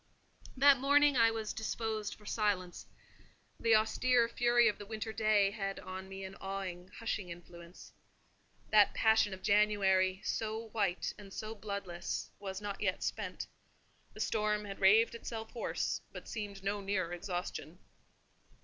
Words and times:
That 0.57 0.79
morning 0.79 1.15
I 1.15 1.29
was 1.29 1.53
disposed 1.53 2.15
for 2.15 2.25
silence: 2.25 2.87
the 3.59 3.75
austere 3.75 4.27
fury 4.27 4.67
of 4.67 4.79
the 4.79 4.85
winter 4.87 5.13
day 5.13 5.51
had 5.51 5.79
on 5.79 6.09
me 6.09 6.23
an 6.23 6.33
awing, 6.41 6.89
hushing 6.97 7.29
influence. 7.29 7.93
That 8.71 8.95
passion 8.95 9.31
of 9.31 9.43
January, 9.43 10.19
so 10.23 10.69
white 10.69 11.13
and 11.19 11.31
so 11.31 11.53
bloodless, 11.53 12.31
was 12.39 12.59
not 12.59 12.81
yet 12.81 13.03
spent: 13.03 13.45
the 14.15 14.19
storm 14.19 14.65
had 14.65 14.79
raved 14.79 15.13
itself 15.13 15.51
hoarse, 15.51 16.01
but 16.11 16.27
seemed 16.27 16.63
no 16.63 16.81
nearer 16.81 17.13
exhaustion. 17.13 17.77